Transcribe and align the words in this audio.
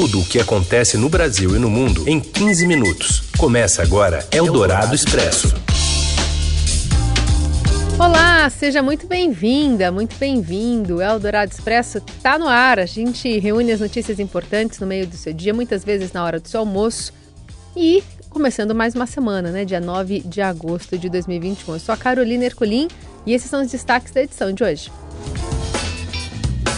Tudo 0.00 0.20
o 0.20 0.24
que 0.24 0.40
acontece 0.40 0.96
no 0.96 1.10
Brasil 1.10 1.54
e 1.54 1.58
no 1.58 1.68
mundo 1.68 2.08
em 2.08 2.18
15 2.18 2.66
minutos. 2.66 3.20
Começa 3.36 3.82
agora 3.82 4.26
Eldorado 4.32 4.94
Expresso. 4.94 5.54
Olá, 7.98 8.48
seja 8.48 8.82
muito 8.82 9.06
bem-vinda, 9.06 9.92
muito 9.92 10.16
bem-vindo. 10.16 11.02
Eldorado 11.02 11.52
Expresso 11.52 11.98
está 11.98 12.38
no 12.38 12.48
ar. 12.48 12.78
A 12.78 12.86
gente 12.86 13.38
reúne 13.40 13.72
as 13.72 13.80
notícias 13.80 14.18
importantes 14.18 14.78
no 14.78 14.86
meio 14.86 15.06
do 15.06 15.18
seu 15.18 15.34
dia, 15.34 15.52
muitas 15.52 15.84
vezes 15.84 16.10
na 16.14 16.24
hora 16.24 16.40
do 16.40 16.48
seu 16.48 16.60
almoço. 16.60 17.12
E 17.76 18.02
começando 18.30 18.74
mais 18.74 18.94
uma 18.94 19.06
semana, 19.06 19.50
né? 19.50 19.66
Dia 19.66 19.82
9 19.82 20.20
de 20.20 20.40
agosto 20.40 20.96
de 20.96 21.10
2021. 21.10 21.74
Eu 21.74 21.78
sou 21.78 21.92
a 21.92 21.98
Carolina 21.98 22.46
Ercolim 22.46 22.88
e 23.26 23.34
esses 23.34 23.50
são 23.50 23.60
os 23.60 23.70
destaques 23.70 24.14
da 24.14 24.22
edição 24.22 24.50
de 24.50 24.64
hoje. 24.64 24.90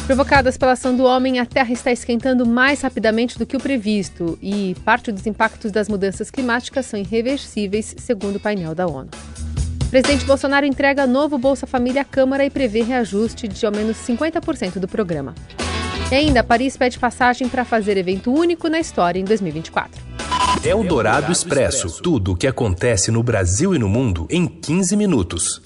Provocadas 0.06 0.56
pela 0.56 0.72
ação 0.72 0.96
do 0.96 1.04
homem, 1.04 1.38
a 1.38 1.46
Terra 1.46 1.72
está 1.72 1.92
esquentando 1.92 2.44
mais 2.44 2.80
rapidamente 2.82 3.38
do 3.38 3.46
que 3.46 3.56
o 3.56 3.60
previsto 3.60 4.36
e 4.42 4.74
parte 4.84 5.12
dos 5.12 5.26
impactos 5.26 5.70
das 5.70 5.88
mudanças 5.88 6.28
climáticas 6.28 6.86
são 6.86 6.98
irreversíveis, 6.98 7.94
segundo 7.98 8.36
o 8.36 8.40
painel 8.40 8.74
da 8.74 8.86
ONU. 8.86 9.08
Presidente 9.90 10.24
Bolsonaro 10.24 10.66
entrega 10.66 11.06
novo 11.06 11.38
Bolsa 11.38 11.66
Família 11.66 12.02
à 12.02 12.04
Câmara 12.04 12.44
e 12.44 12.50
prevê 12.50 12.82
reajuste 12.82 13.46
de 13.46 13.64
ao 13.64 13.70
menos 13.70 13.96
50% 13.98 14.78
do 14.78 14.88
programa. 14.88 15.34
E 16.10 16.14
ainda, 16.14 16.42
Paris 16.42 16.76
pede 16.76 16.98
passagem 16.98 17.48
para 17.48 17.64
fazer 17.64 17.96
evento 17.96 18.32
único 18.32 18.68
na 18.68 18.80
história 18.80 19.20
em 19.20 19.24
2024. 19.24 20.02
É 20.64 20.74
o 20.74 20.82
Dourado 20.82 21.30
Expresso. 21.30 22.02
Tudo 22.02 22.32
o 22.32 22.36
que 22.36 22.46
acontece 22.46 23.10
no 23.10 23.22
Brasil 23.22 23.74
e 23.74 23.78
no 23.78 23.88
mundo 23.88 24.26
em 24.28 24.46
15 24.46 24.96
minutos. 24.96 25.62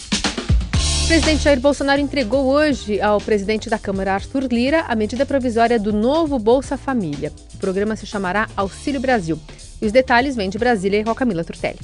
O 1.07 1.09
presidente 1.09 1.45
Jair 1.45 1.61
Bolsonaro 1.61 2.01
entregou 2.01 2.47
hoje 2.47 3.01
ao 3.01 3.21
presidente 3.21 3.71
da 3.71 3.79
Câmara, 3.79 4.15
Arthur 4.15 4.49
Lira, 4.51 4.81
a 4.89 4.97
medida 4.97 5.25
provisória 5.25 5.79
do 5.79 5.93
novo 5.93 6.37
Bolsa 6.37 6.77
Família. 6.77 7.33
O 7.55 7.59
programa 7.59 7.95
se 7.95 8.05
chamará 8.05 8.49
Auxílio 8.57 9.01
Brasil. 9.01 9.39
E 9.81 9.87
os 9.87 9.93
detalhes 9.93 10.35
vêm 10.35 10.51
de 10.51 10.59
Brasília 10.59 11.05
com 11.05 11.11
a 11.11 11.15
Camila 11.15 11.45
Turtelli. 11.45 11.79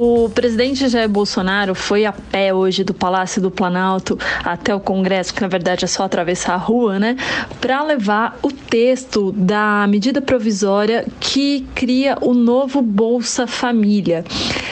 O 0.00 0.28
presidente 0.28 0.88
Jair 0.88 1.08
Bolsonaro 1.08 1.74
foi 1.74 2.04
a 2.04 2.12
pé 2.12 2.54
hoje 2.54 2.84
do 2.84 2.94
Palácio 2.94 3.42
do 3.42 3.50
Planalto 3.50 4.16
até 4.44 4.72
o 4.72 4.78
Congresso, 4.78 5.34
que 5.34 5.40
na 5.40 5.48
verdade 5.48 5.84
é 5.84 5.88
só 5.88 6.04
atravessar 6.04 6.54
a 6.54 6.56
rua, 6.56 7.00
né? 7.00 7.16
Para 7.60 7.82
levar 7.82 8.38
o 8.40 8.52
texto 8.52 9.32
da 9.32 9.88
medida 9.88 10.22
provisória 10.22 11.04
que 11.18 11.66
cria 11.74 12.16
o 12.20 12.32
novo 12.32 12.80
Bolsa 12.80 13.48
Família. 13.48 14.24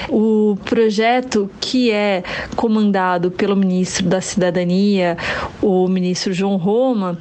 O 0.08 0.56
projeto 0.64 1.50
que 1.60 1.90
é 1.90 2.22
comandado 2.54 3.28
pelo 3.28 3.56
ministro 3.56 4.06
da 4.06 4.20
Cidadania, 4.20 5.16
o 5.60 5.88
ministro 5.88 6.32
João 6.32 6.54
Roma, 6.54 7.18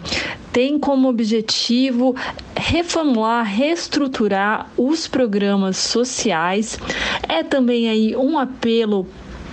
tem 0.53 0.78
como 0.78 1.09
objetivo 1.09 2.16
reformular, 2.58 3.45
reestruturar 3.45 4.70
os 4.78 5.08
programas 5.08 5.78
sociais. 5.78 6.80
É 7.28 7.44
também 7.44 7.89
aí 7.89 8.16
um 8.16 8.38
apelo 8.38 9.08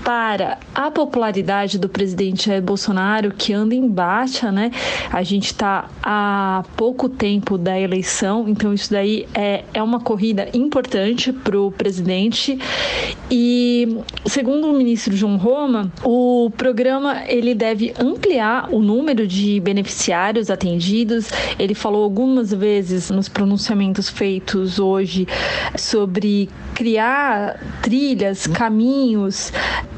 para 0.04 0.58
a 0.74 0.90
popularidade 0.90 1.78
do 1.78 1.88
presidente 1.88 2.46
Jair 2.46 2.62
Bolsonaro, 2.62 3.32
que 3.32 3.52
anda 3.52 3.74
em 3.74 3.88
baixa, 3.88 4.50
né? 4.50 4.70
A 5.10 5.22
gente 5.22 5.46
está 5.46 5.88
há 6.02 6.64
pouco 6.76 7.08
tempo 7.08 7.56
da 7.56 7.78
eleição, 7.78 8.48
então 8.48 8.72
isso 8.74 8.90
daí 8.90 9.26
é, 9.34 9.64
é 9.72 9.82
uma 9.82 10.00
corrida 10.00 10.48
importante 10.52 11.32
para 11.32 11.58
o 11.58 11.70
presidente. 11.70 12.58
E 13.30 13.98
segundo 14.26 14.68
o 14.68 14.76
ministro 14.76 15.14
João 15.16 15.36
Roma, 15.36 15.90
o 16.02 16.50
programa 16.56 17.22
ele 17.26 17.54
deve 17.54 17.94
ampliar 17.98 18.68
o 18.72 18.80
número 18.80 19.26
de 19.26 19.60
beneficiários 19.60 20.50
atendidos. 20.50 21.30
Ele 21.58 21.74
falou 21.74 22.04
algumas 22.04 22.52
vezes 22.52 23.10
nos 23.10 23.28
pronunciamentos 23.28 24.08
feitos 24.08 24.78
hoje 24.78 25.26
sobre 25.76 26.48
criar 26.74 27.60
trilhas, 27.82 28.46
caminhos 28.46 29.52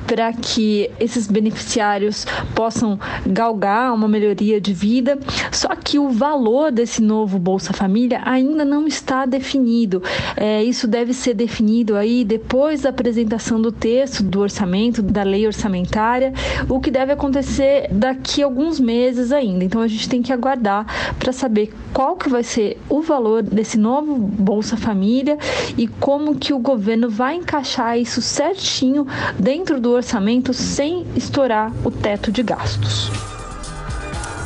para 0.07 0.33
que 0.33 0.91
esses 1.01 1.27
beneficiários 1.27 2.27
possam 2.55 2.99
galgar 3.27 3.93
uma 3.93 4.09
melhoria 4.09 4.61
de 4.61 4.73
vida. 4.73 5.19
Só 5.51 5.69
que 5.75 5.99
o 5.99 6.11
valor 6.11 6.71
desse 6.71 7.03
novo 7.03 7.39
Bolsa 7.39 7.73
Família 7.73 8.21
ainda 8.25 8.65
não 8.65 8.87
está 8.87 9.27
definido. 9.27 10.03
É, 10.37 10.63
isso 10.63 10.87
deve 10.87 11.13
ser 11.13 11.35
definido 11.35 11.97
aí 11.97 12.25
depois 12.25 12.83
da 12.83 12.91
apresentação 12.91 13.61
do 13.61 13.73
texto 13.73 14.23
do 14.23 14.41
orçamento, 14.41 15.03
da 15.03 15.23
lei 15.23 15.47
orçamentária, 15.47 16.33
o 16.69 16.81
que 16.81 16.91
deve 16.91 17.13
acontecer 17.13 17.89
daqui 17.91 18.43
a 18.43 18.47
alguns 18.47 18.79
meses 18.79 19.33
ainda. 19.33 19.65
Então 19.65 19.81
a 19.81 19.89
gente 19.89 20.09
tem 20.09 20.23
que 20.23 20.33
aguardar 20.33 21.15
para 21.19 21.33
saber 21.33 21.73
qual 21.93 22.17
que 22.17 22.29
vai 22.29 22.43
ser 22.43 22.79
o 22.89 23.01
valor 23.01 23.43
desse 23.43 23.79
novo 23.79 24.17
Bolsa 24.17 24.77
Família 24.77 25.39
e 25.77 25.87
como 25.87 26.35
que 26.37 26.53
o 26.53 26.59
governo 26.59 27.09
vai 27.09 27.37
encaixar 27.37 27.99
isso 27.99 28.21
certinho 28.21 29.07
dentro 29.39 29.81
do 29.81 29.94
orçamento 29.95 30.53
sem 30.53 31.07
estourar 31.17 31.73
o 31.85 31.91
teto 31.91 32.31
de 32.31 32.43
gastos. 32.43 33.11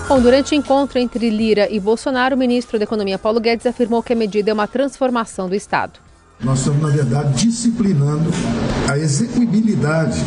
Bom, 0.08 0.20
durante 0.20 0.52
o 0.52 0.54
encontro 0.54 0.98
entre 0.98 1.28
Lira 1.28 1.68
e 1.70 1.78
Bolsonaro, 1.78 2.34
o 2.34 2.38
ministro 2.38 2.78
da 2.78 2.84
Economia 2.84 3.18
Paulo 3.18 3.38
Guedes 3.38 3.66
afirmou 3.66 4.02
que 4.02 4.14
a 4.14 4.16
medida 4.16 4.50
é 4.50 4.54
uma 4.54 4.66
transformação 4.66 5.48
do 5.48 5.54
Estado. 5.54 6.00
Nós 6.40 6.60
estamos, 6.60 6.80
na 6.80 6.88
verdade, 6.88 7.44
disciplinando 7.44 8.30
a 8.88 8.96
execuibilidade 8.96 10.18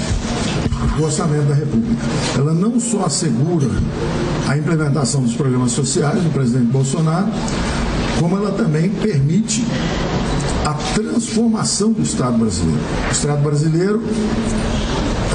do 0.98 1.04
orçamento 1.04 1.46
da 1.46 1.56
República. 1.56 2.04
Ela 2.38 2.54
não 2.54 2.80
só 2.80 3.06
assegura 3.06 3.68
a 4.48 4.58
implementação 4.58 5.24
dos 5.24 5.34
programas 5.34 5.72
sociais 5.72 6.22
do 6.22 6.30
presidente 6.32 6.66
Bolsonaro, 6.66 7.28
como 8.20 8.38
ela 8.38 8.52
também 8.52 8.90
permite 8.90 9.66
a 10.66 10.74
transformação 10.94 11.92
do 11.92 12.02
Estado 12.04 12.38
brasileiro. 12.38 12.80
O 13.08 13.12
Estado 13.12 13.42
brasileiro 13.42 14.04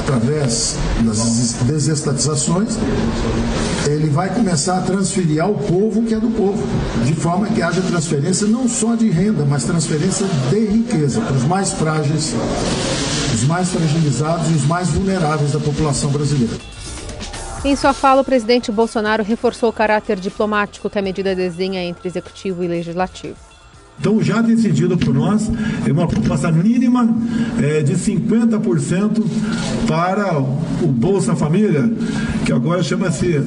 através 0.07 0.77
das 1.03 1.53
desestatizações, 1.63 2.77
ele 3.85 4.09
vai 4.09 4.33
começar 4.33 4.77
a 4.77 4.81
transferir 4.81 5.43
ao 5.43 5.53
povo 5.53 6.03
que 6.03 6.13
é 6.13 6.19
do 6.19 6.29
povo, 6.29 6.65
de 7.05 7.13
forma 7.13 7.47
que 7.47 7.61
haja 7.61 7.81
transferência 7.81 8.47
não 8.47 8.69
só 8.69 8.95
de 8.95 9.09
renda, 9.09 9.43
mas 9.43 9.65
transferência 9.65 10.25
de 10.49 10.65
riqueza 10.65 11.19
para 11.19 11.35
os 11.35 11.43
mais 11.43 11.73
frágeis, 11.73 12.33
os 13.33 13.43
mais 13.43 13.67
fragilizados 13.69 14.49
e 14.49 14.53
os 14.53 14.65
mais 14.65 14.87
vulneráveis 14.87 15.51
da 15.51 15.59
população 15.59 16.09
brasileira. 16.09 16.55
Em 17.65 17.75
sua 17.75 17.91
fala, 17.91 18.21
o 18.21 18.25
presidente 18.25 18.71
Bolsonaro 18.71 19.23
reforçou 19.23 19.69
o 19.69 19.73
caráter 19.73 20.17
diplomático 20.17 20.89
que 20.89 20.97
a 20.97 21.01
medida 21.01 21.35
desenha 21.35 21.83
entre 21.83 22.07
executivo 22.07 22.63
e 22.63 22.67
legislativo. 22.67 23.46
Então, 23.99 24.21
já 24.21 24.41
decidido 24.41 24.95
por 24.97 25.13
nós, 25.13 25.51
é 25.85 25.91
uma 25.91 26.07
proposta 26.07 26.51
mínima 26.51 27.09
é, 27.61 27.81
de 27.81 27.95
50% 27.95 29.23
para 29.87 30.37
o 30.39 30.87
Bolsa 30.87 31.35
Família, 31.35 31.91
que 32.45 32.53
agora 32.53 32.83
chama-se 32.83 33.41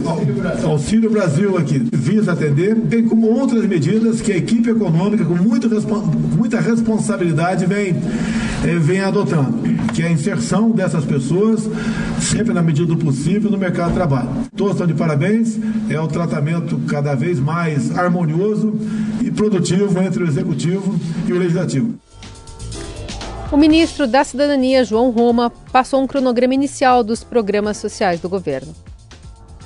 Auxílio 0.65 1.11
Brasil 1.11 1.57
aqui, 1.57 1.81
visa 1.93 2.33
atender, 2.33 2.75
bem 2.75 3.05
como 3.05 3.29
outras 3.29 3.65
medidas 3.65 4.21
que 4.21 4.33
a 4.33 4.37
equipe 4.37 4.69
econômica, 4.71 5.25
com 5.25 5.37
muito, 5.37 5.69
muita 6.37 6.61
responsabilidade, 6.61 7.65
vem, 7.67 7.95
é, 8.65 8.75
vem 8.77 9.01
adotando, 9.01 9.55
que 10.01 10.05
é 10.05 10.09
a 10.09 10.13
inserção 10.13 10.71
dessas 10.71 11.05
pessoas, 11.05 11.69
sempre 12.23 12.55
na 12.55 12.63
medida 12.63 12.87
do 12.87 12.97
possível, 12.97 13.51
no 13.51 13.59
mercado 13.59 13.89
de 13.89 13.97
trabalho. 13.97 14.31
Todos 14.57 14.73
estão 14.73 14.87
de 14.87 14.95
parabéns, 14.95 15.59
é 15.91 16.01
o 16.01 16.09
tratamento 16.09 16.81
cada 16.89 17.15
vez 17.15 17.39
mais 17.39 17.95
harmonioso 17.99 18.73
e 19.21 19.31
produtivo 19.31 20.01
entre 20.01 20.25
o 20.25 20.27
Executivo 20.27 20.99
e 21.29 21.33
o 21.35 21.39
Legislativo. 21.39 21.97
O 23.53 23.59
ministro 23.59 24.07
da 24.07 24.25
Cidadania, 24.25 24.85
João 24.85 25.11
Roma, 25.11 25.53
passou 25.71 26.03
um 26.03 26.07
cronograma 26.07 26.55
inicial 26.55 27.05
dos 27.05 27.23
programas 27.23 27.77
sociais 27.77 28.21
do 28.21 28.29
governo. 28.31 28.75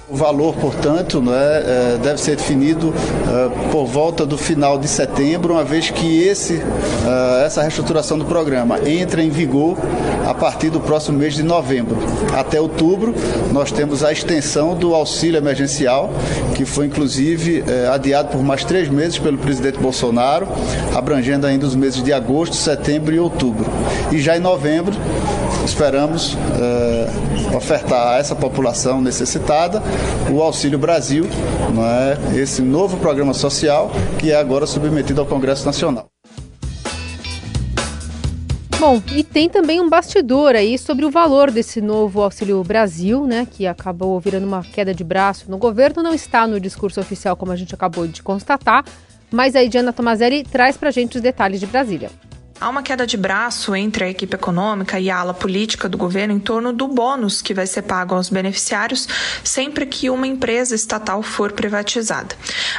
O 0.06 0.16
valor, 0.16 0.54
portanto, 0.56 1.22
né, 1.22 1.98
deve 2.03 2.20
ser 2.20 2.37
definido 2.37 2.92
é, 3.26 3.70
por 3.70 3.87
volta 3.87 4.26
do 4.26 4.37
final 4.37 4.78
de 4.78 4.87
setembro, 4.87 5.54
uma 5.54 5.65
vez 5.65 5.88
que 5.88 6.22
esse, 6.22 6.60
é, 7.06 7.47
essa 7.47 7.62
reestruturação 7.62 8.18
do 8.18 8.24
programa 8.27 8.78
entra 8.86 9.22
em 9.22 9.30
vigor 9.30 9.78
a 10.27 10.34
partir 10.34 10.68
do 10.68 10.78
próximo 10.78 11.18
mês 11.18 11.34
de 11.34 11.42
novembro. 11.42 11.97
Até 12.34 12.60
outubro, 12.60 13.15
nós 13.51 13.72
temos 13.72 14.04
a 14.04 14.12
extensão 14.12 14.74
do 14.74 14.95
auxílio 14.95 15.39
emergencial, 15.39 16.10
que 16.54 16.66
foi 16.66 16.84
inclusive 16.84 17.65
adiado 17.92 18.28
por 18.28 18.42
mais 18.42 18.62
três 18.62 18.89
meses 18.89 19.18
pelo 19.18 19.39
presidente 19.39 19.78
Bolsonaro, 19.78 20.47
abrangendo 20.95 21.47
ainda 21.47 21.66
os 21.66 21.74
meses 21.74 22.03
de 22.03 22.12
agosto, 22.12 22.57
setembro 22.57 23.15
e 23.15 23.18
outubro. 23.18 23.65
E 24.12 24.18
já 24.18 24.36
em 24.36 24.41
novembro, 24.41 24.95
esperamos 25.65 26.36
ofertar 27.56 28.15
a 28.15 28.18
essa 28.18 28.34
população 28.34 29.01
necessitada 29.01 29.83
o 30.30 30.42
Auxílio 30.42 30.78
Brasil, 30.78 31.27
não 31.74 31.84
é? 31.84 32.41
esse 32.41 32.62
novo 32.62 32.97
programa 32.98 33.34
social 33.34 33.91
que 34.18 34.30
é 34.30 34.36
agora 34.36 34.66
submetido 34.66 35.21
ao 35.21 35.27
Congresso 35.27 35.65
Nacional. 35.65 36.06
Bom, 38.78 39.01
e 39.15 39.24
tem 39.24 39.48
também 39.48 39.80
um 39.80 39.89
bastidor 39.89 40.54
aí 40.54 40.77
sobre 40.77 41.06
o 41.06 41.10
valor 41.10 41.51
desse 41.51 41.80
novo 41.80 42.21
Auxílio 42.21 42.62
Brasil, 42.62 43.27
né, 43.27 43.47
que 43.51 43.66
acabou 43.66 44.21
virando 44.21 44.47
uma 44.47 44.62
queda 44.62 44.92
de 44.92 45.03
braço 45.03 45.50
no 45.50 45.57
governo, 45.57 46.03
não 46.03 46.12
está 46.12 46.47
no 46.47 46.60
discurso 46.60 47.00
oficial 47.00 47.34
como 47.34 47.50
a 47.50 47.57
gente 47.57 47.74
acabou 47.74 48.07
de 48.07 48.22
constatar, 48.22 48.84
Mas 49.30 49.57
a 49.57 49.65
Diana 49.65 49.92
Tomazelli 49.92 50.45
traz 50.45 50.77
para 50.77 50.91
a 50.91 50.92
gente 50.92 51.16
os 51.16 51.22
detalhes 51.22 51.59
de 51.59 51.66
Brasília. 51.66 52.10
Há 52.60 52.68
uma 52.68 52.83
queda 52.83 53.06
de 53.06 53.16
braço 53.16 53.74
entre 53.74 54.04
a 54.04 54.09
equipe 54.09 54.34
econômica 54.34 54.98
e 55.01 55.10
a 55.10 55.18
ala 55.18 55.34
política 55.34 55.89
do 55.89 55.98
governo 55.98 56.33
em 56.33 56.39
torno 56.39 56.72
do 56.72 56.86
bônus 56.86 57.42
que 57.42 57.53
vai 57.53 57.66
ser 57.66 57.83
pago 57.83 58.15
aos 58.15 58.30
beneficiários 58.30 59.09
sempre 59.42 59.84
que 59.86 60.09
uma 60.09 60.27
empresa 60.27 60.74
estatal 60.74 61.22
for 61.22 61.53
privatizada. 61.53 62.36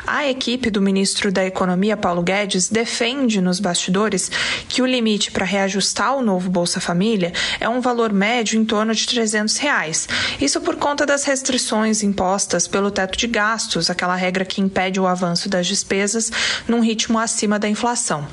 A 0.08 0.30
equipe 0.30 0.70
do 0.70 0.82
ministro 0.82 1.32
da 1.32 1.44
Economia, 1.44 1.98
Paulo 1.98 2.22
Guedes, 2.22 2.70
defende 2.70 3.42
nos 3.42 3.60
bastidores 3.60 4.30
que 4.70 4.84
o 4.84 4.86
limite 4.86 5.32
para 5.32 5.46
reajustar 5.46 6.16
o 6.16 6.22
novo 6.22 6.48
Bolsa 6.48 6.80
Família 6.80 7.34
é 7.60 7.68
um 7.68 7.82
valor 7.82 8.14
médio 8.14 8.60
em 8.60 8.64
torno 8.64 8.94
de 8.94 9.08
300 9.08 9.58
reais. 9.58 10.08
Isso 10.40 10.62
por 10.62 10.76
conta 10.76 11.08
das 11.08 11.24
restrições 11.24 12.04
impostas 12.04 12.68
pelo 12.68 12.92
teto 12.92 13.18
de 13.18 13.26
gastos, 13.26 13.90
aquela 13.90 14.16
regra 14.16 14.46
que 14.46 14.62
impede 14.62 15.00
o 15.00 15.08
avanço 15.08 15.50
das 15.50 15.66
despesas 15.66 16.32
num 16.68 16.82
ritmo 16.82 17.18
acima 17.18 17.58
da 17.58 17.68
inflação. 17.68 18.28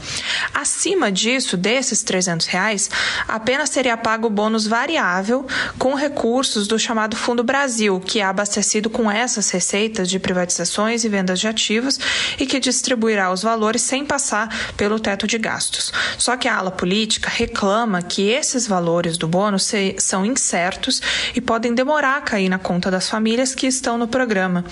Acima 0.52 1.10
disso, 1.10 1.56
desses 1.56 2.02
300 2.02 2.46
reais, 2.48 2.90
apenas 3.26 3.70
seria 3.70 3.96
pago 3.96 4.26
o 4.26 4.30
bônus 4.30 4.66
variável 4.66 5.46
com 5.78 5.94
recursos 5.94 6.69
do 6.69 6.78
chamado 6.78 7.16
Fundo 7.16 7.42
Brasil, 7.42 7.98
que 7.98 8.20
é 8.20 8.24
abastecido 8.24 8.90
com 8.90 9.10
essas 9.10 9.50
receitas 9.50 10.10
de 10.10 10.19
privatizações 10.19 11.02
e 11.04 11.08
vendas 11.08 11.40
de 11.40 11.48
ativos 11.48 11.61
e 12.38 12.46
que 12.46 12.60
distribuirá 12.60 13.32
os 13.32 13.42
valores 13.42 13.82
sem 13.82 14.04
passar 14.04 14.48
pelo 14.76 14.98
teto 14.98 15.26
de 15.26 15.38
gastos. 15.38 15.92
Só 16.18 16.36
que 16.36 16.48
a 16.48 16.56
ala 16.56 16.70
política 16.70 17.30
reclama 17.30 18.02
que 18.02 18.28
esses 18.28 18.66
valores 18.66 19.16
do 19.16 19.28
bônus 19.28 19.70
são 19.98 20.24
incertos 20.24 21.00
e 21.34 21.40
podem 21.40 21.74
demorar 21.74 22.16
a 22.16 22.20
cair 22.20 22.48
na 22.48 22.58
conta 22.58 22.90
das 22.90 23.08
famílias 23.08 23.54
que 23.54 23.66
estão 23.66 23.96
no 23.98 24.08
programa. 24.08 24.64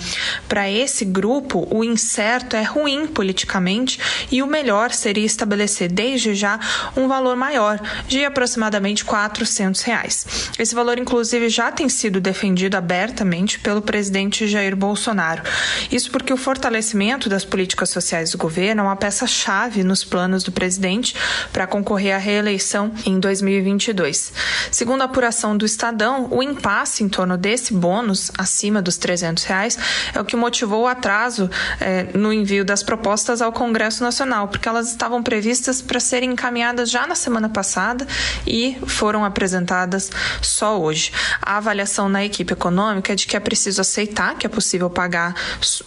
Para 0.47 0.69
esse 0.69 1.05
grupo, 1.05 1.67
o 1.71 1.83
incerto 1.83 2.55
é 2.55 2.63
ruim 2.63 3.07
politicamente 3.07 3.99
e 4.31 4.41
o 4.41 4.47
melhor 4.47 4.91
seria 4.91 5.25
estabelecer 5.25 5.91
desde 5.91 6.35
já 6.35 6.59
um 6.95 7.07
valor 7.07 7.35
maior, 7.35 7.79
de 8.07 8.25
aproximadamente 8.25 9.05
400 9.05 9.81
reais. 9.81 10.25
Esse 10.57 10.75
valor, 10.75 10.97
inclusive, 10.97 11.49
já 11.49 11.71
tem 11.71 11.89
sido 11.89 12.19
defendido 12.19 12.75
abertamente 12.75 13.59
pelo 13.59 13.81
presidente 13.81 14.47
Jair 14.47 14.75
Bolsonaro. 14.75 15.43
Isso 15.91 16.11
porque 16.11 16.33
o 16.33 16.37
fortalecimento 16.37 16.80
das 17.29 17.45
políticas 17.45 17.91
sociais 17.91 18.31
do 18.31 18.39
governo 18.39 18.81
é 18.81 18.85
uma 18.85 18.95
peça-chave 18.95 19.83
nos 19.83 20.03
planos 20.03 20.43
do 20.43 20.51
presidente 20.51 21.15
para 21.53 21.67
concorrer 21.67 22.15
à 22.15 22.17
reeleição 22.17 22.91
em 23.05 23.19
2022. 23.19 24.33
Segundo 24.71 25.03
a 25.03 25.05
apuração 25.05 25.55
do 25.55 25.63
Estadão, 25.63 26.27
o 26.31 26.41
impasse 26.41 27.03
em 27.03 27.07
torno 27.07 27.37
desse 27.37 27.71
bônus, 27.71 28.31
acima 28.35 28.81
dos 28.81 28.97
300 28.97 29.43
reais, 29.43 29.77
é 30.13 30.19
o 30.19 30.25
que 30.25 30.35
motivou 30.35 30.83
o 30.83 30.87
atraso 30.87 31.49
eh, 31.79 32.07
no 32.15 32.33
envio 32.33 32.65
das 32.65 32.81
propostas 32.81 33.43
ao 33.43 33.53
Congresso 33.53 34.03
Nacional, 34.03 34.47
porque 34.47 34.67
elas 34.67 34.89
estavam 34.89 35.21
previstas 35.21 35.83
para 35.83 35.99
serem 35.99 36.31
encaminhadas 36.31 36.89
já 36.89 37.05
na 37.05 37.15
semana 37.15 37.47
passada 37.47 38.07
e 38.45 38.75
foram 38.87 39.23
apresentadas 39.23 40.09
só 40.41 40.81
hoje. 40.81 41.11
A 41.41 41.57
avaliação 41.57 42.09
na 42.09 42.25
equipe 42.25 42.53
econômica 42.53 43.13
é 43.13 43.15
de 43.15 43.27
que 43.27 43.37
é 43.37 43.39
preciso 43.39 43.81
aceitar 43.81 44.35
que 44.35 44.47
é 44.47 44.49
possível 44.49 44.89
pagar 44.89 45.35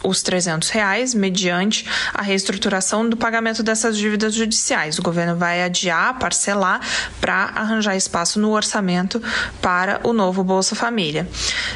os 0.04 0.22
300 0.22 0.68
reais 0.70 0.83
mediante 1.14 1.86
a 2.12 2.22
reestruturação 2.22 3.08
do 3.08 3.16
pagamento 3.16 3.62
dessas 3.62 3.96
dívidas 3.96 4.34
judiciais. 4.34 4.98
O 4.98 5.02
governo 5.02 5.36
vai 5.36 5.62
adiar, 5.62 6.18
parcelar 6.18 6.80
para 7.20 7.52
arranjar 7.54 7.96
espaço 7.96 8.38
no 8.38 8.50
orçamento 8.50 9.22
para 9.60 10.00
o 10.04 10.12
novo 10.12 10.44
Bolsa 10.44 10.74
Família. 10.74 11.28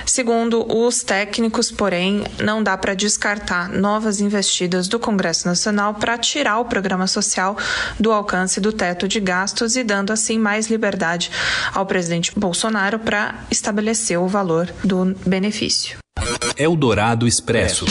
Segundo 0.04 0.66
os 0.72 1.02
técnicos, 1.02 1.70
porém, 1.70 2.24
não 2.42 2.62
dá 2.62 2.76
para 2.76 2.94
descartar 2.94 3.68
novas 3.68 4.20
investidas 4.20 4.88
do 4.88 4.98
Congresso 4.98 5.46
Nacional 5.46 5.94
para 5.94 6.18
tirar 6.18 6.58
o 6.58 6.64
programa 6.64 7.06
social 7.06 7.56
do 7.98 8.12
alcance 8.12 8.60
do 8.60 8.72
teto 8.72 9.08
de 9.08 9.20
gastos 9.20 9.76
e 9.76 9.84
dando 9.84 10.12
assim 10.12 10.38
mais 10.38 10.68
liberdade 10.68 11.30
ao 11.72 11.86
presidente 11.86 12.32
Bolsonaro 12.38 12.98
para 12.98 13.34
estabelecer 13.50 14.18
o 14.18 14.26
valor 14.26 14.68
do 14.84 15.16
benefício. 15.26 15.98
Eldorado 16.56 17.26
Expresso. 17.26 17.86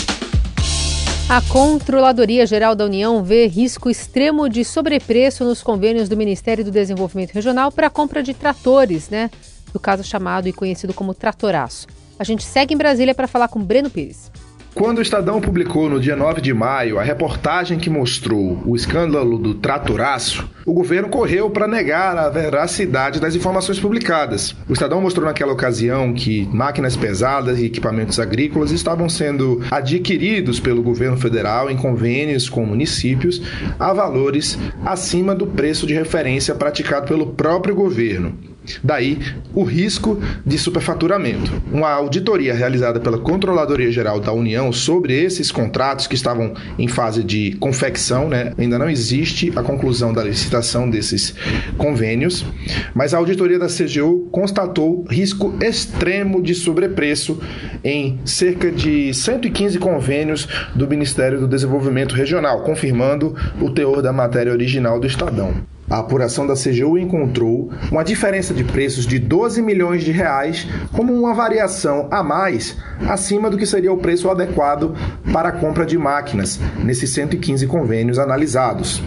A 1.30 1.42
Controladoria 1.42 2.48
Geral 2.48 2.74
da 2.74 2.86
União 2.86 3.22
vê 3.22 3.48
risco 3.48 3.90
extremo 3.90 4.48
de 4.48 4.64
sobrepreço 4.64 5.44
nos 5.44 5.62
convênios 5.62 6.08
do 6.08 6.16
Ministério 6.16 6.64
do 6.64 6.72
Desenvolvimento 6.72 7.34
Regional 7.34 7.70
para 7.70 7.88
a 7.88 7.90
compra 7.90 8.24
de 8.24 8.34
tratores, 8.34 9.10
né? 9.10 9.30
Do 9.74 9.80
caso 9.80 10.06
chamado 10.06 10.48
e 10.48 10.54
conhecido 10.54 10.94
como 10.94 11.14
tratoraço. 11.14 11.86
A 12.18 12.24
gente 12.24 12.46
segue 12.46 12.74
em 12.74 12.78
Brasília 12.78 13.14
para 13.14 13.28
falar 13.28 13.50
com 13.50 13.62
Breno 13.62 13.90
Pires. 13.90 14.32
Quando 14.78 15.00
o 15.00 15.02
Estadão 15.02 15.42
publicou 15.42 15.90
no 15.90 16.00
dia 16.00 16.16
9 16.16 16.40
de 16.40 16.54
maio 16.54 17.00
a 17.00 17.04
reportagem 17.04 17.80
que 17.80 17.90
mostrou 17.90 18.62
o 18.64 18.76
escândalo 18.76 19.40
do 19.40 19.56
tratoraço, 19.56 20.48
o 20.64 20.72
governo 20.72 21.10
correu 21.10 21.50
para 21.50 21.68
negar 21.68 22.16
a 22.16 22.30
veracidade 22.30 23.20
das 23.20 23.34
informações 23.34 23.80
publicadas. 23.80 24.56
O 24.70 24.74
Estadão 24.74 25.02
mostrou 25.02 25.26
naquela 25.26 25.52
ocasião 25.52 26.14
que 26.14 26.48
máquinas 26.54 26.96
pesadas 26.96 27.58
e 27.58 27.66
equipamentos 27.66 28.20
agrícolas 28.20 28.70
estavam 28.70 29.10
sendo 29.10 29.64
adquiridos 29.72 30.60
pelo 30.60 30.84
governo 30.84 31.18
federal 31.18 31.72
em 31.72 31.76
convênios 31.76 32.48
com 32.48 32.64
municípios 32.64 33.42
a 33.80 33.92
valores 33.92 34.60
acima 34.86 35.34
do 35.34 35.48
preço 35.48 35.88
de 35.88 35.96
referência 35.96 36.54
praticado 36.54 37.08
pelo 37.08 37.34
próprio 37.34 37.74
governo. 37.74 38.38
Daí 38.84 39.20
o 39.54 39.64
risco 39.64 40.20
de 40.46 40.58
superfaturamento. 40.58 41.52
Uma 41.72 41.92
auditoria 41.92 42.54
realizada 42.54 43.00
pela 43.00 43.18
Controladoria 43.18 43.92
Geral 43.92 44.20
da 44.20 44.32
União 44.32 44.72
sobre 44.72 45.14
esses 45.14 45.52
contratos 45.52 46.08
que 46.08 46.16
estavam 46.16 46.54
em 46.78 46.88
fase 46.88 47.24
de 47.24 47.54
confecção, 47.60 48.28
né? 48.28 48.54
ainda 48.58 48.78
não 48.78 48.90
existe 48.90 49.52
a 49.56 49.64
conclusão 49.64 50.14
da 50.14 50.24
licitação 50.24 50.90
desses 50.90 51.34
convênios, 51.78 52.46
mas 52.94 53.14
a 53.14 53.18
auditoria 53.18 53.60
da 53.60 53.68
CGU 53.68 54.28
constatou 54.32 55.06
risco 55.10 55.54
extremo 55.62 56.42
de 56.42 56.54
sobrepreço 56.54 57.40
em 57.84 58.20
cerca 58.26 58.72
de 58.72 59.14
115 59.14 59.80
convênios 59.80 60.48
do 60.76 60.88
Ministério 60.88 61.40
do 61.40 61.48
Desenvolvimento 61.48 62.16
Regional, 62.16 62.62
confirmando 62.62 63.36
o 63.62 63.70
teor 63.70 64.02
da 64.02 64.14
matéria 64.14 64.52
original 64.52 65.00
do 65.00 65.08
Estadão. 65.08 65.77
A 65.90 66.00
apuração 66.00 66.46
da 66.46 66.54
CGU 66.54 66.98
encontrou 66.98 67.72
uma 67.90 68.04
diferença 68.04 68.54
de 68.54 68.62
preços 68.62 69.08
de 69.08 69.18
12 69.18 69.62
milhões 69.62 70.04
de 70.04 70.12
reais 70.12 70.68
como 70.92 71.14
uma 71.14 71.34
variação 71.34 72.10
a 72.12 72.22
mais 72.22 72.76
acima 73.08 73.50
do 73.50 73.58
que 73.58 73.66
seria 73.66 73.94
o 73.94 73.98
preço 73.98 74.30
adequado 74.30 74.94
para 75.32 75.48
a 75.48 75.52
compra 75.54 75.86
de 75.86 75.98
máquinas 75.98 76.60
nesses 76.84 77.12
115 77.12 77.66
convênios 77.68 78.20
analisados. 78.20 79.02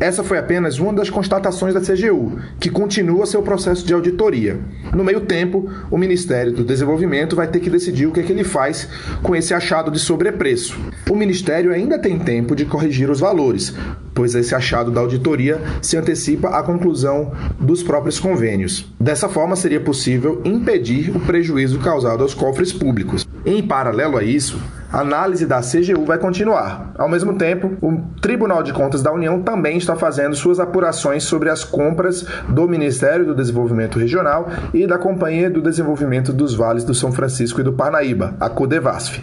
Essa 0.00 0.24
foi 0.24 0.38
apenas 0.38 0.80
uma 0.80 0.92
das 0.92 1.08
constatações 1.08 1.72
da 1.72 1.80
CGU, 1.80 2.36
que 2.58 2.68
continua 2.68 3.26
seu 3.26 3.40
processo 3.40 3.86
de 3.86 3.94
auditoria. 3.94 4.58
No 4.92 5.04
meio 5.04 5.20
tempo, 5.20 5.70
o 5.88 5.96
Ministério 5.96 6.52
do 6.52 6.64
Desenvolvimento 6.64 7.36
vai 7.36 7.46
ter 7.46 7.60
que 7.60 7.70
decidir 7.70 8.06
o 8.06 8.12
que, 8.12 8.18
é 8.18 8.22
que 8.24 8.32
ele 8.32 8.42
faz 8.42 8.88
com 9.22 9.36
esse 9.36 9.54
achado 9.54 9.92
de 9.92 10.00
sobrepreço. 10.00 10.76
O 11.08 11.14
Ministério 11.14 11.72
ainda 11.72 11.96
tem 11.96 12.18
tempo 12.18 12.56
de 12.56 12.64
corrigir 12.64 13.08
os 13.08 13.20
valores, 13.20 13.72
pois 14.14 14.34
esse 14.34 14.54
achado 14.54 14.90
da 14.90 15.00
auditoria 15.00 15.60
se 15.82 15.96
antecipa 15.96 16.48
à 16.48 16.62
conclusão 16.62 17.32
dos 17.58 17.82
próprios 17.82 18.18
convênios. 18.20 18.86
Dessa 19.00 19.28
forma, 19.28 19.56
seria 19.56 19.80
possível 19.80 20.40
impedir 20.44 21.14
o 21.14 21.20
prejuízo 21.20 21.78
causado 21.80 22.22
aos 22.22 22.34
cofres 22.34 22.72
públicos. 22.72 23.26
Em 23.44 23.62
paralelo 23.62 24.16
a 24.16 24.22
isso, 24.22 24.58
a 24.94 25.00
análise 25.00 25.44
da 25.44 25.60
CGU 25.60 26.04
vai 26.06 26.18
continuar. 26.18 26.92
Ao 26.96 27.08
mesmo 27.08 27.36
tempo, 27.36 27.76
o 27.82 28.00
Tribunal 28.20 28.62
de 28.62 28.72
Contas 28.72 29.02
da 29.02 29.12
União 29.12 29.42
também 29.42 29.76
está 29.76 29.96
fazendo 29.96 30.36
suas 30.36 30.60
apurações 30.60 31.24
sobre 31.24 31.50
as 31.50 31.64
compras 31.64 32.24
do 32.48 32.68
Ministério 32.68 33.26
do 33.26 33.34
Desenvolvimento 33.34 33.98
Regional 33.98 34.48
e 34.72 34.86
da 34.86 34.96
Companhia 34.96 35.50
do 35.50 35.60
Desenvolvimento 35.60 36.32
dos 36.32 36.54
Vales 36.54 36.84
do 36.84 36.94
São 36.94 37.10
Francisco 37.10 37.60
e 37.60 37.64
do 37.64 37.72
Parnaíba, 37.72 38.36
a 38.38 38.48
CODEVASF. 38.48 39.20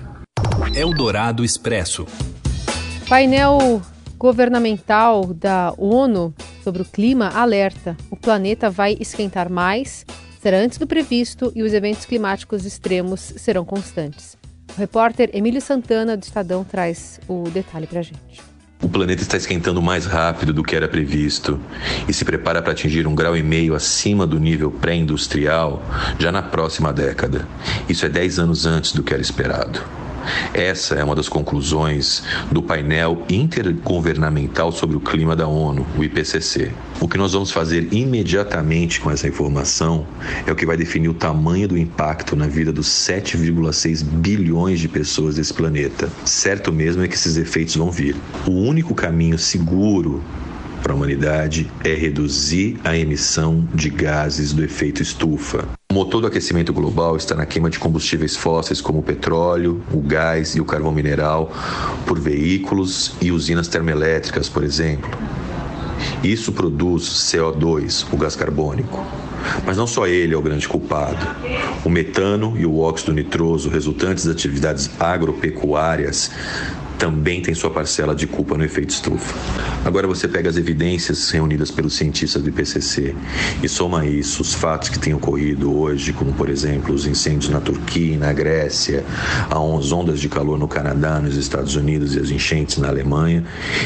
Eldorado 0.75 1.43
Expresso. 1.43 2.05
Painel 3.07 3.81
governamental 4.21 5.33
da 5.33 5.73
ONU 5.79 6.31
sobre 6.63 6.83
o 6.83 6.85
clima 6.85 7.29
alerta: 7.29 7.97
o 8.11 8.15
planeta 8.15 8.69
vai 8.69 8.95
esquentar 8.99 9.49
mais, 9.49 10.05
será 10.39 10.59
antes 10.59 10.77
do 10.77 10.85
previsto 10.85 11.51
e 11.55 11.63
os 11.63 11.73
eventos 11.73 12.05
climáticos 12.05 12.63
extremos 12.63 13.19
serão 13.37 13.65
constantes. 13.65 14.37
O 14.77 14.79
repórter 14.79 15.31
Emílio 15.33 15.59
Santana, 15.59 16.15
do 16.15 16.21
Estadão, 16.21 16.63
traz 16.63 17.19
o 17.27 17.49
detalhe 17.49 17.87
para 17.87 17.99
a 17.99 18.03
gente. 18.03 18.39
O 18.79 18.87
planeta 18.87 19.23
está 19.23 19.37
esquentando 19.37 19.81
mais 19.81 20.05
rápido 20.05 20.53
do 20.53 20.63
que 20.63 20.75
era 20.75 20.87
previsto 20.87 21.59
e 22.07 22.13
se 22.13 22.23
prepara 22.23 22.61
para 22.61 22.73
atingir 22.73 23.07
um 23.07 23.15
grau 23.15 23.35
e 23.35 23.43
meio 23.43 23.73
acima 23.73 24.25
do 24.25 24.39
nível 24.39 24.71
pré-industrial 24.71 25.83
já 26.19 26.31
na 26.31 26.43
próxima 26.43 26.93
década. 26.93 27.47
Isso 27.89 28.05
é 28.05 28.09
10 28.09 28.39
anos 28.39 28.65
antes 28.67 28.91
do 28.91 29.03
que 29.03 29.13
era 29.13 29.21
esperado. 29.21 29.83
Essa 30.53 30.95
é 30.95 31.03
uma 31.03 31.15
das 31.15 31.29
conclusões 31.29 32.23
do 32.51 32.61
painel 32.61 33.23
intergovernamental 33.29 34.71
sobre 34.71 34.97
o 34.97 34.99
clima 34.99 35.35
da 35.35 35.47
ONU, 35.47 35.85
o 35.97 36.03
IPCC. 36.03 36.71
O 36.99 37.07
que 37.07 37.17
nós 37.17 37.33
vamos 37.33 37.51
fazer 37.51 37.87
imediatamente 37.91 39.01
com 39.01 39.09
essa 39.09 39.27
informação 39.27 40.05
é 40.45 40.51
o 40.51 40.55
que 40.55 40.65
vai 40.65 40.77
definir 40.77 41.09
o 41.09 41.13
tamanho 41.13 41.67
do 41.67 41.77
impacto 41.77 42.35
na 42.35 42.47
vida 42.47 42.71
dos 42.71 42.87
7,6 42.87 44.03
bilhões 44.03 44.79
de 44.79 44.87
pessoas 44.87 45.35
desse 45.35 45.53
planeta. 45.53 46.09
Certo 46.25 46.71
mesmo 46.71 47.03
é 47.03 47.07
que 47.07 47.15
esses 47.15 47.37
efeitos 47.37 47.75
vão 47.75 47.89
vir. 47.89 48.15
O 48.45 48.51
único 48.51 48.93
caminho 48.93 49.37
seguro 49.37 50.23
para 50.81 50.93
a 50.93 50.95
humanidade 50.95 51.71
é 51.83 51.93
reduzir 51.93 52.79
a 52.83 52.97
emissão 52.97 53.67
de 53.73 53.89
gases 53.89 54.51
do 54.51 54.63
efeito 54.63 55.01
estufa. 55.01 55.67
O 55.91 55.93
motor 55.93 56.21
do 56.21 56.27
aquecimento 56.27 56.71
global 56.71 57.17
está 57.17 57.35
na 57.35 57.45
queima 57.45 57.69
de 57.69 57.77
combustíveis 57.77 58.37
fósseis 58.37 58.79
como 58.79 58.99
o 58.99 59.03
petróleo, 59.03 59.83
o 59.91 59.99
gás 59.99 60.55
e 60.55 60.61
o 60.61 60.63
carvão 60.63 60.93
mineral 60.93 61.51
por 62.05 62.17
veículos 62.17 63.11
e 63.19 63.29
usinas 63.29 63.67
termoelétricas, 63.67 64.47
por 64.47 64.63
exemplo. 64.63 65.09
Isso 66.23 66.53
produz 66.53 67.03
CO2, 67.03 68.05
o 68.09 68.15
gás 68.15 68.37
carbônico. 68.37 69.05
Mas 69.65 69.75
não 69.75 69.85
só 69.85 70.07
ele 70.07 70.33
é 70.33 70.37
o 70.37 70.41
grande 70.41 70.65
culpado. 70.65 71.27
O 71.83 71.89
metano 71.89 72.55
e 72.57 72.65
o 72.65 72.79
óxido 72.79 73.11
nitroso, 73.11 73.67
resultantes 73.67 74.23
das 74.23 74.33
atividades 74.33 74.89
agropecuárias, 74.97 76.31
também 77.01 77.41
tem 77.41 77.55
sua 77.55 77.71
parcela 77.71 78.13
de 78.13 78.27
culpa 78.27 78.55
no 78.55 78.63
efeito 78.63 78.91
estufa. 78.91 79.35
Agora 79.83 80.05
você 80.05 80.27
pega 80.27 80.47
as 80.47 80.55
evidências 80.55 81.31
reunidas 81.31 81.71
pelos 81.71 81.95
cientistas 81.95 82.43
do 82.43 82.49
IPCC 82.49 83.15
e 83.63 83.67
soma 83.67 84.05
isso 84.05 84.43
os 84.43 84.53
fatos 84.53 84.87
que 84.87 84.99
têm 84.99 85.11
ocorrido 85.11 85.75
hoje, 85.75 86.13
como 86.13 86.31
por 86.31 86.47
exemplo 86.47 86.93
os 86.93 87.07
incêndios 87.07 87.49
na 87.49 87.59
Turquia 87.59 88.19
na 88.19 88.31
Grécia, 88.31 89.03
as 89.49 89.91
ondas 89.91 90.19
de 90.19 90.29
calor 90.29 90.59
no 90.59 90.67
Canadá, 90.67 91.19
nos 91.19 91.35
Estados 91.35 91.75
Unidos 91.75 92.13
e 92.13 92.19
as 92.19 92.29
enchentes 92.29 92.77
na 92.77 92.89
Alemanha, 92.89 93.43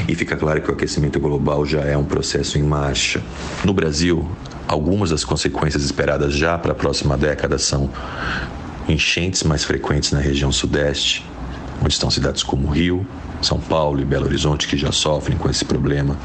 e 0.09 0.13
fica 0.13 0.35
claro 0.35 0.61
que 0.61 0.69
o 0.69 0.73
aquecimento 0.73 1.17
global 1.17 1.65
já 1.65 1.85
é 1.85 1.95
um 1.95 2.03
processo 2.03 2.59
em 2.59 2.63
marcha. 2.63 3.23
No 3.63 3.73
Brasil, 3.73 4.29
algumas 4.67 5.11
das 5.11 5.23
consequências 5.23 5.85
esperadas 5.85 6.33
já 6.33 6.57
para 6.57 6.73
a 6.73 6.75
próxima 6.75 7.15
década 7.15 7.57
são 7.57 7.89
enchentes 8.89 9.43
mais 9.43 9.63
frequentes 9.63 10.11
na 10.11 10.19
região 10.19 10.51
sudeste, 10.51 11.25
onde 11.85 11.93
estão 11.93 12.09
cidades 12.09 12.41
como 12.41 12.67
Rio, 12.67 13.05
São 13.43 13.59
Paulo 13.59 14.01
e 14.01 14.05
Belo 14.05 14.25
Horizonte 14.25 14.67
que 14.67 14.75
já 14.75 14.91
sofrem 14.91 15.37
com 15.37 15.47
esse 15.47 15.63
problema, 15.63 16.17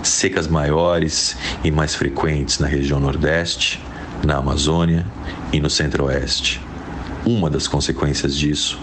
secas 0.00 0.46
maiores 0.46 1.36
e 1.64 1.72
mais 1.72 1.92
frequentes 1.92 2.60
na 2.60 2.68
região 2.68 3.00
Nordeste, 3.00 3.82
na 4.24 4.36
Amazônia 4.36 5.04
e 5.52 5.58
no 5.58 5.68
Centro-Oeste. 5.68 6.60
Uma 7.26 7.50
das 7.50 7.66
consequências 7.66 8.36
disso 8.36 8.78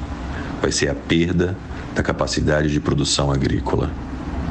vai 0.61 0.73
ser 0.73 0.89
a 0.89 0.95
perda 0.95 1.55
da 1.95 2.03
capacidade 2.03 2.69
de 2.69 2.81
produção 2.81 3.31
agrícola. 3.31 3.89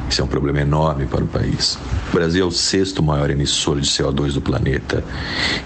Isso 0.09 0.21
é 0.21 0.23
um 0.23 0.27
problema 0.27 0.59
enorme 0.59 1.05
para 1.05 1.23
o 1.23 1.27
país. 1.27 1.77
O 2.09 2.13
Brasil 2.13 2.43
é 2.43 2.47
o 2.47 2.51
sexto 2.51 3.03
maior 3.03 3.29
emissor 3.29 3.79
de 3.79 3.87
CO2 3.87 4.33
do 4.33 4.41
planeta 4.41 5.03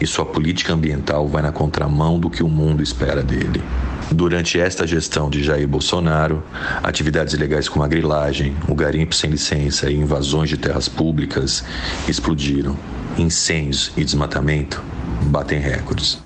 e 0.01 0.05
sua 0.05 0.25
política 0.25 0.73
ambiental 0.73 1.27
vai 1.27 1.41
na 1.41 1.51
contramão 1.51 2.19
do 2.19 2.29
que 2.29 2.43
o 2.43 2.49
mundo 2.49 2.83
espera 2.83 3.23
dele. 3.23 3.63
Durante 4.11 4.59
esta 4.59 4.85
gestão 4.85 5.29
de 5.29 5.43
Jair 5.43 5.67
Bolsonaro, 5.67 6.43
atividades 6.83 7.33
ilegais 7.33 7.69
como 7.69 7.85
a 7.85 7.87
grilagem, 7.87 8.55
o 8.67 8.75
garimpo 8.75 9.15
sem 9.15 9.29
licença 9.29 9.89
e 9.89 9.95
invasões 9.95 10.49
de 10.49 10.57
terras 10.57 10.89
públicas 10.89 11.63
explodiram. 12.07 12.77
Incêndios 13.17 13.91
e 13.95 14.03
desmatamento 14.03 14.83
batem 15.23 15.59
recordes. 15.59 16.22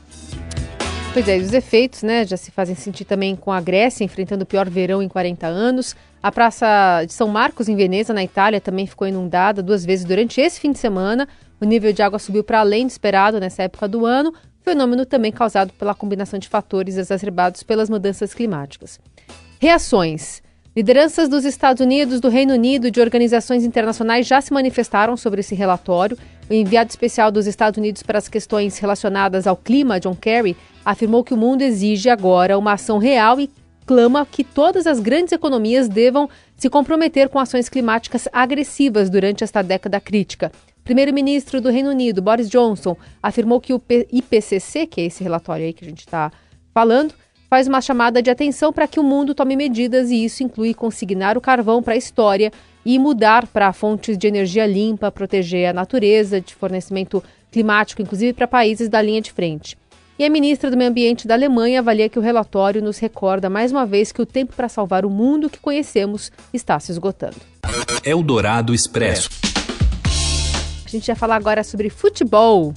Pois 1.17 1.27
é, 1.27 1.37
os 1.37 1.51
efeitos 1.51 2.03
né, 2.03 2.23
já 2.27 2.37
se 2.37 2.51
fazem 2.51 2.75
sentir 2.75 3.03
também 3.03 3.35
com 3.35 3.51
a 3.51 3.59
Grécia 3.59 4.03
enfrentando 4.03 4.43
o 4.43 4.45
pior 4.45 4.69
verão 4.69 5.01
em 5.01 5.07
40 5.07 5.47
anos. 5.47 5.95
A 6.21 6.31
Praça 6.31 7.03
de 7.07 7.11
São 7.11 7.27
Marcos, 7.27 7.67
em 7.67 7.75
Veneza, 7.75 8.13
na 8.13 8.23
Itália, 8.23 8.61
também 8.61 8.85
ficou 8.85 9.07
inundada 9.07 9.63
duas 9.63 9.83
vezes 9.83 10.05
durante 10.05 10.39
esse 10.39 10.59
fim 10.59 10.71
de 10.71 10.77
semana. 10.77 11.27
O 11.59 11.65
nível 11.65 11.91
de 11.91 12.03
água 12.03 12.19
subiu 12.19 12.43
para 12.43 12.59
além 12.59 12.85
do 12.85 12.91
esperado 12.91 13.39
nessa 13.39 13.63
época 13.63 13.87
do 13.87 14.05
ano, 14.05 14.31
fenômeno 14.61 15.07
também 15.07 15.31
causado 15.31 15.73
pela 15.73 15.95
combinação 15.95 16.37
de 16.37 16.47
fatores 16.47 16.97
exacerbados 16.97 17.63
pelas 17.63 17.89
mudanças 17.89 18.31
climáticas. 18.31 18.99
Reações. 19.59 20.43
Lideranças 20.75 21.27
dos 21.27 21.45
Estados 21.45 21.81
Unidos, 21.81 22.21
do 22.21 22.29
Reino 22.29 22.53
Unido 22.53 22.89
e 22.89 22.91
de 22.91 23.01
organizações 23.01 23.63
internacionais 23.63 24.27
já 24.27 24.39
se 24.39 24.53
manifestaram 24.53 25.17
sobre 25.17 25.39
esse 25.39 25.55
relatório. 25.55 26.15
O 26.49 26.53
enviado 26.53 26.89
especial 26.89 27.29
dos 27.29 27.45
Estados 27.45 27.77
Unidos 27.77 28.01
para 28.01 28.17
as 28.17 28.29
questões 28.29 28.77
relacionadas 28.77 29.45
ao 29.45 29.57
clima, 29.57 29.99
John 29.99 30.15
Kerry, 30.15 30.55
afirmou 30.85 31.23
que 31.23 31.33
o 31.33 31.37
mundo 31.37 31.61
exige 31.61 32.09
agora 32.09 32.57
uma 32.57 32.73
ação 32.73 32.97
real 32.97 33.39
e 33.39 33.49
clama 33.85 34.25
que 34.25 34.43
todas 34.43 34.87
as 34.87 34.99
grandes 34.99 35.33
economias 35.33 35.89
devam 35.89 36.29
se 36.55 36.69
comprometer 36.69 37.27
com 37.27 37.39
ações 37.39 37.67
climáticas 37.67 38.27
agressivas 38.31 39.09
durante 39.09 39.43
esta 39.43 39.61
década 39.61 39.99
crítica. 39.99 40.51
Primeiro-ministro 40.85 41.59
do 41.59 41.69
Reino 41.69 41.89
Unido, 41.89 42.21
Boris 42.21 42.49
Johnson, 42.49 42.95
afirmou 43.21 43.59
que 43.59 43.73
o 43.73 43.81
IPCC, 44.11 44.87
que 44.87 45.01
é 45.01 45.05
esse 45.05 45.21
relatório 45.21 45.65
aí 45.65 45.73
que 45.73 45.83
a 45.83 45.89
gente 45.89 45.99
está 45.99 46.31
falando, 46.73 47.13
faz 47.49 47.67
uma 47.67 47.81
chamada 47.81 48.21
de 48.21 48.29
atenção 48.29 48.71
para 48.73 48.87
que 48.87 48.99
o 48.99 49.03
mundo 49.03 49.33
tome 49.33 49.55
medidas 49.55 50.09
e 50.09 50.23
isso 50.23 50.43
inclui 50.43 50.73
consignar 50.73 51.37
o 51.37 51.41
carvão 51.41 51.81
para 51.81 51.93
a 51.93 51.97
história 51.97 52.51
e 52.85 52.97
mudar 52.99 53.47
para 53.47 53.73
fontes 53.73 54.17
de 54.17 54.27
energia 54.27 54.65
limpa, 54.65 55.11
proteger 55.11 55.69
a 55.69 55.73
natureza 55.73 56.39
de 56.39 56.55
fornecimento 56.55 57.23
climático, 57.51 58.01
inclusive 58.01 58.33
para 58.33 58.47
países 58.47 58.89
da 58.89 59.01
linha 59.01 59.21
de 59.21 59.31
frente. 59.31 59.77
E 60.19 60.25
a 60.25 60.29
ministra 60.29 60.71
do 60.71 60.77
Meio 60.77 60.89
Ambiente 60.89 61.27
da 61.27 61.35
Alemanha 61.35 61.79
avalia 61.79 62.09
que 62.09 62.17
o 62.17 62.21
relatório 62.21 62.81
nos 62.81 62.97
recorda 62.97 63.49
mais 63.49 63.71
uma 63.71 63.85
vez 63.85 64.11
que 64.11 64.21
o 64.21 64.25
tempo 64.25 64.55
para 64.55 64.67
salvar 64.67 65.05
o 65.05 65.09
mundo 65.09 65.49
que 65.49 65.59
conhecemos 65.59 66.31
está 66.51 66.79
se 66.79 66.91
esgotando. 66.91 67.35
Eldorado 68.03 68.73
Expresso. 68.73 69.29
A 70.85 70.89
gente 70.89 71.05
vai 71.05 71.15
falar 71.15 71.35
agora 71.35 71.63
sobre 71.63 71.89
futebol. 71.89 72.73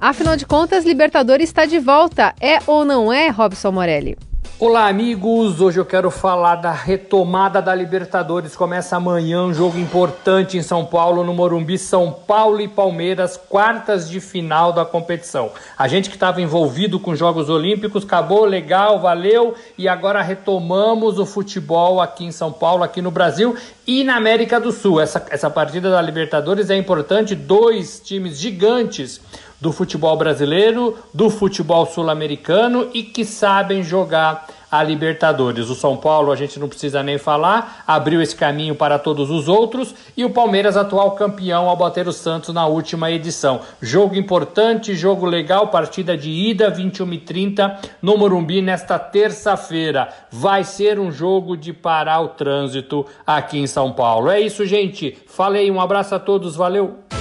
Afinal 0.00 0.36
de 0.36 0.46
contas, 0.46 0.84
Libertadores 0.84 1.48
está 1.48 1.66
de 1.66 1.80
volta. 1.80 2.32
É 2.40 2.58
ou 2.68 2.84
não 2.84 3.12
é, 3.12 3.30
Robson 3.30 3.72
Morelli? 3.72 4.16
Olá, 4.60 4.88
amigos! 4.88 5.60
Hoje 5.60 5.78
eu 5.78 5.84
quero 5.84 6.10
falar 6.10 6.56
da 6.56 6.72
retomada 6.72 7.60
da 7.60 7.74
Libertadores. 7.74 8.54
Começa 8.54 8.96
amanhã 8.96 9.42
um 9.42 9.54
jogo 9.54 9.76
importante 9.78 10.56
em 10.56 10.62
São 10.62 10.84
Paulo, 10.84 11.24
no 11.24 11.34
Morumbi. 11.34 11.76
São 11.78 12.12
Paulo 12.12 12.60
e 12.60 12.68
Palmeiras, 12.68 13.36
quartas 13.36 14.08
de 14.08 14.20
final 14.20 14.72
da 14.72 14.84
competição. 14.84 15.50
A 15.76 15.88
gente 15.88 16.08
que 16.08 16.16
estava 16.16 16.40
envolvido 16.40 16.98
com 17.00 17.14
Jogos 17.14 17.48
Olímpicos, 17.48 18.04
acabou 18.04 18.44
legal, 18.44 19.00
valeu. 19.00 19.54
E 19.76 19.88
agora 19.88 20.22
retomamos 20.22 21.18
o 21.18 21.26
futebol 21.26 22.00
aqui 22.00 22.24
em 22.24 22.32
São 22.32 22.52
Paulo, 22.52 22.84
aqui 22.84 23.02
no 23.02 23.10
Brasil 23.10 23.56
e 23.86 24.02
na 24.04 24.16
América 24.16 24.60
do 24.60 24.70
Sul. 24.70 25.00
Essa, 25.00 25.24
essa 25.30 25.50
partida 25.50 25.90
da 25.90 26.02
Libertadores 26.02 26.68
é 26.68 26.76
importante. 26.76 27.36
Dois 27.36 28.00
times 28.00 28.38
gigantes 28.40 29.20
do 29.60 29.72
futebol 29.72 30.16
brasileiro, 30.16 30.96
do 31.12 31.30
futebol 31.30 31.86
sul-americano 31.86 32.88
e 32.94 33.02
que 33.02 33.24
sabem 33.24 33.82
jogar 33.82 34.46
a 34.70 34.82
Libertadores. 34.82 35.70
O 35.70 35.74
São 35.74 35.96
Paulo, 35.96 36.30
a 36.30 36.36
gente 36.36 36.60
não 36.60 36.68
precisa 36.68 37.02
nem 37.02 37.18
falar, 37.18 37.82
abriu 37.86 38.20
esse 38.20 38.36
caminho 38.36 38.74
para 38.74 38.98
todos 38.98 39.30
os 39.30 39.48
outros 39.48 39.94
e 40.16 40.24
o 40.24 40.30
Palmeiras, 40.30 40.76
atual 40.76 41.12
campeão, 41.12 41.68
ao 41.68 41.76
bater 41.76 42.06
o 42.06 42.12
Santos 42.12 42.54
na 42.54 42.66
última 42.66 43.10
edição. 43.10 43.60
Jogo 43.80 44.14
importante, 44.14 44.94
jogo 44.94 45.26
legal, 45.26 45.68
partida 45.68 46.16
de 46.16 46.30
ida, 46.30 46.70
21 46.70 47.12
e 47.14 47.18
30 47.18 47.80
no 48.02 48.16
Morumbi 48.16 48.60
nesta 48.60 48.98
terça-feira. 48.98 50.08
Vai 50.30 50.64
ser 50.64 50.98
um 50.98 51.10
jogo 51.10 51.56
de 51.56 51.72
parar 51.72 52.20
o 52.20 52.28
trânsito 52.28 53.06
aqui 53.26 53.58
em 53.58 53.66
São 53.66 53.92
Paulo. 53.92 54.30
É 54.30 54.40
isso, 54.40 54.66
gente. 54.66 55.16
Falei, 55.26 55.70
um 55.70 55.80
abraço 55.80 56.14
a 56.14 56.18
todos, 56.18 56.56
valeu! 56.56 57.17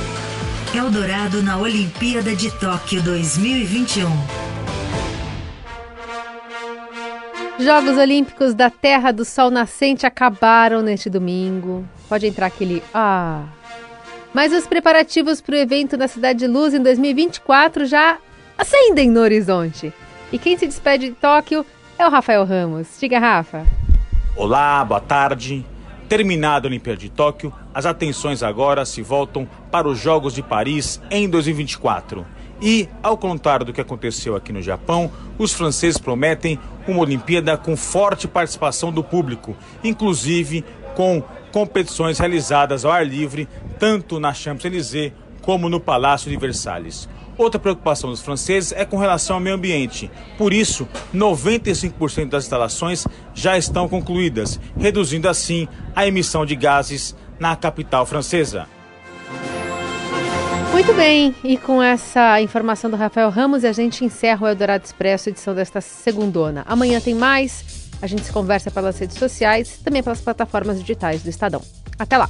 Eldorado 0.76 1.42
na 1.42 1.58
Olimpíada 1.58 2.36
de 2.36 2.52
Tóquio 2.60 3.02
2021. 3.02 4.10
Jogos 7.60 7.98
Olímpicos 7.98 8.54
da 8.54 8.70
Terra 8.70 9.12
do 9.12 9.24
Sol 9.24 9.50
Nascente 9.50 10.06
acabaram 10.06 10.82
neste 10.82 11.10
domingo. 11.10 11.88
Pode 12.10 12.28
entrar 12.28 12.48
aquele 12.48 12.84
ah. 12.94 13.46
Mas 14.34 14.52
os 14.54 14.68
preparativos 14.68 15.42
para 15.42 15.56
o 15.56 15.58
evento 15.58 15.98
na 15.98 16.08
Cidade 16.08 16.40
de 16.40 16.48
Luz 16.48 16.74
em 16.74 16.84
2024 16.84 17.86
já 17.86 18.18
acendem 18.58 19.10
no 19.10 19.22
horizonte. 19.22 19.94
E 20.32 20.38
quem 20.38 20.58
se 20.58 20.68
despede 20.68 21.10
de 21.10 21.16
Tóquio 21.16 21.66
é 21.98 22.06
o 22.06 22.10
Rafael 22.10 22.46
Ramos. 22.46 22.88
Diga, 23.00 23.20
Rafa. 23.20 23.66
Olá, 24.36 24.84
boa 24.84 25.02
tarde. 25.02 25.66
Terminada 26.10 26.68
a 26.68 26.70
Olimpíada 26.70 27.00
de 27.00 27.10
Tóquio, 27.10 27.54
as 27.74 27.86
atenções 27.86 28.42
agora 28.42 28.86
se 28.86 29.02
voltam 29.02 29.46
para 29.70 29.90
os 29.90 30.00
Jogos 30.00 30.34
de 30.34 30.42
Paris 30.42 31.02
em 31.12 31.30
2024. 31.30 32.26
E, 32.62 32.88
ao 33.04 33.18
contrário 33.18 33.66
do 33.66 33.74
que 33.74 33.82
aconteceu 33.82 34.34
aqui 34.34 34.54
no 34.54 34.62
Japão, 34.62 35.12
os 35.38 35.54
franceses 35.54 35.98
prometem 35.98 36.58
uma 36.88 37.02
Olimpíada 37.02 37.58
com 37.58 37.76
forte 37.76 38.26
participação 38.26 38.90
do 38.90 39.04
público, 39.04 39.56
inclusive 39.84 40.64
com 40.96 41.22
competições 41.52 42.20
realizadas 42.20 42.86
ao 42.86 42.92
ar 42.92 43.06
livre, 43.06 43.48
tanto 43.78 44.18
na 44.18 44.34
Champs-Élysées 44.34 45.12
como 45.42 45.68
no 45.68 45.80
Palácio 45.80 46.32
de 46.32 46.38
Versalhes. 46.38 47.08
Outra 47.38 47.60
preocupação 47.60 48.10
dos 48.10 48.22
franceses 48.22 48.72
é 48.72 48.84
com 48.84 48.98
relação 48.98 49.36
ao 49.36 49.42
meio 49.42 49.56
ambiente. 49.56 50.10
Por 50.38 50.54
isso, 50.54 50.88
95% 51.14 52.30
das 52.30 52.46
instalações 52.46 53.06
já 53.34 53.58
estão 53.58 53.88
concluídas, 53.88 54.60
reduzindo 54.78 55.30
assim 55.30 55.68
a 55.96 56.08
emissão 56.08 56.46
de 56.46 56.56
gases 56.56 57.16
na 57.40 57.56
capital 57.56 58.06
francesa. 58.06 58.68
Muito 60.72 60.94
bem, 60.94 61.34
e 61.44 61.58
com 61.58 61.82
essa 61.82 62.40
informação 62.42 62.90
do 62.90 62.96
Rafael 62.96 63.30
Ramos, 63.30 63.64
a 63.64 63.72
gente 63.72 64.06
encerra 64.06 64.46
o 64.46 64.48
Eldorado 64.48 64.86
Expresso, 64.86 65.30
edição 65.30 65.56
desta 65.56 65.82
segundona. 65.82 66.64
Amanhã 66.68 67.00
tem 67.00 67.16
mais, 67.16 67.90
a 68.02 68.06
gente 68.06 68.24
se 68.24 68.32
conversa 68.32 68.70
pelas 68.70 69.00
redes 69.00 69.18
sociais, 69.18 69.80
também 69.84 70.04
pelas 70.04 70.22
plataformas 70.22 70.80
digitais 70.80 71.24
do 71.24 71.30
Estadão. 71.30 71.62
Até 71.98 72.18
lá! 72.18 72.30